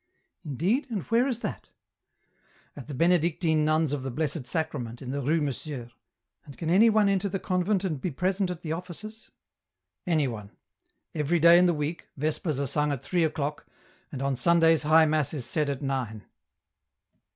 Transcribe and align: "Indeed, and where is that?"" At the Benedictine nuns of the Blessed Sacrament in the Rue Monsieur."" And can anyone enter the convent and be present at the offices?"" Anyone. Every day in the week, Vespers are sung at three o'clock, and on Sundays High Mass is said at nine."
"Indeed, 0.43 0.87
and 0.89 1.03
where 1.03 1.27
is 1.27 1.41
that?"" 1.41 1.69
At 2.75 2.87
the 2.87 2.95
Benedictine 2.95 3.63
nuns 3.63 3.93
of 3.93 4.01
the 4.01 4.09
Blessed 4.09 4.47
Sacrament 4.47 4.99
in 4.99 5.11
the 5.11 5.21
Rue 5.21 5.41
Monsieur."" 5.41 5.91
And 6.43 6.57
can 6.57 6.71
anyone 6.71 7.07
enter 7.07 7.29
the 7.29 7.37
convent 7.37 7.83
and 7.83 8.01
be 8.01 8.09
present 8.09 8.49
at 8.49 8.63
the 8.63 8.71
offices?"" 8.71 9.29
Anyone. 10.07 10.53
Every 11.13 11.37
day 11.39 11.59
in 11.59 11.67
the 11.67 11.75
week, 11.75 12.07
Vespers 12.17 12.59
are 12.59 12.65
sung 12.65 12.91
at 12.91 13.03
three 13.03 13.23
o'clock, 13.23 13.67
and 14.11 14.23
on 14.23 14.35
Sundays 14.35 14.81
High 14.81 15.05
Mass 15.05 15.35
is 15.35 15.45
said 15.45 15.69
at 15.69 15.83
nine." 15.83 16.23